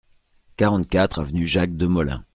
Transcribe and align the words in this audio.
quarante-quatre 0.57 1.19
avenue 1.19 1.45
Jacques 1.45 1.77
Demolin 1.77 2.23